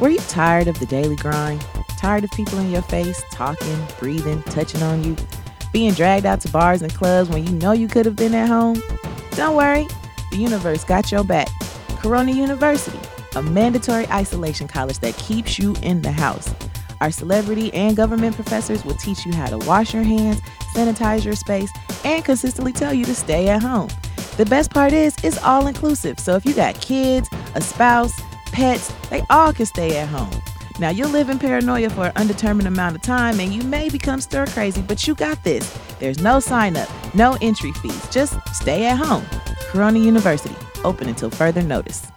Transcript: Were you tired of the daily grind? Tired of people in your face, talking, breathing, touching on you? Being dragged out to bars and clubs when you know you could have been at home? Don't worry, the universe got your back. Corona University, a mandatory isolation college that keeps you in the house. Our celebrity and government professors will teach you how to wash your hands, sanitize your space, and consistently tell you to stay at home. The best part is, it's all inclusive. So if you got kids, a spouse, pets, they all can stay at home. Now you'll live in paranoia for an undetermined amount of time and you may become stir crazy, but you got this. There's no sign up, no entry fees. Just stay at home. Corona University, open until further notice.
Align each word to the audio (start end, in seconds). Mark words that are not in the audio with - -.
Were 0.00 0.10
you 0.10 0.18
tired 0.18 0.68
of 0.68 0.78
the 0.78 0.86
daily 0.86 1.16
grind? 1.16 1.64
Tired 1.96 2.24
of 2.24 2.30
people 2.32 2.58
in 2.58 2.70
your 2.70 2.82
face, 2.82 3.24
talking, 3.30 3.86
breathing, 3.98 4.42
touching 4.44 4.82
on 4.82 5.02
you? 5.02 5.16
Being 5.72 5.94
dragged 5.94 6.26
out 6.26 6.40
to 6.42 6.50
bars 6.50 6.82
and 6.82 6.92
clubs 6.92 7.30
when 7.30 7.46
you 7.46 7.52
know 7.52 7.72
you 7.72 7.88
could 7.88 8.06
have 8.06 8.16
been 8.16 8.34
at 8.34 8.48
home? 8.48 8.82
Don't 9.32 9.56
worry, 9.56 9.86
the 10.30 10.36
universe 10.36 10.84
got 10.84 11.10
your 11.10 11.24
back. 11.24 11.48
Corona 11.98 12.32
University, 12.32 12.98
a 13.34 13.42
mandatory 13.42 14.06
isolation 14.08 14.68
college 14.68 14.98
that 14.98 15.16
keeps 15.16 15.58
you 15.58 15.74
in 15.82 16.02
the 16.02 16.12
house. 16.12 16.54
Our 17.00 17.10
celebrity 17.10 17.72
and 17.74 17.96
government 17.96 18.34
professors 18.34 18.84
will 18.84 18.94
teach 18.94 19.26
you 19.26 19.32
how 19.32 19.46
to 19.46 19.58
wash 19.58 19.92
your 19.92 20.02
hands, 20.02 20.40
sanitize 20.74 21.24
your 21.24 21.34
space, 21.34 21.70
and 22.04 22.24
consistently 22.24 22.72
tell 22.72 22.94
you 22.94 23.04
to 23.04 23.14
stay 23.14 23.48
at 23.48 23.62
home. 23.62 23.88
The 24.36 24.46
best 24.46 24.70
part 24.70 24.92
is, 24.92 25.16
it's 25.22 25.42
all 25.42 25.66
inclusive. 25.66 26.18
So 26.20 26.36
if 26.36 26.44
you 26.44 26.54
got 26.54 26.80
kids, 26.80 27.28
a 27.54 27.60
spouse, 27.60 28.18
pets, 28.56 28.90
they 29.10 29.22
all 29.28 29.52
can 29.52 29.66
stay 29.66 29.98
at 29.98 30.08
home. 30.08 30.32
Now 30.78 30.88
you'll 30.88 31.10
live 31.10 31.28
in 31.28 31.38
paranoia 31.38 31.90
for 31.90 32.06
an 32.06 32.12
undetermined 32.16 32.66
amount 32.66 32.96
of 32.96 33.02
time 33.02 33.38
and 33.38 33.52
you 33.52 33.62
may 33.62 33.90
become 33.90 34.18
stir 34.18 34.46
crazy, 34.46 34.80
but 34.80 35.06
you 35.06 35.14
got 35.14 35.42
this. 35.44 35.78
There's 35.98 36.22
no 36.22 36.40
sign 36.40 36.74
up, 36.74 36.88
no 37.14 37.36
entry 37.42 37.72
fees. 37.72 38.08
Just 38.08 38.34
stay 38.54 38.86
at 38.86 38.96
home. 38.96 39.26
Corona 39.70 39.98
University, 39.98 40.56
open 40.84 41.06
until 41.06 41.28
further 41.30 41.62
notice. 41.62 42.10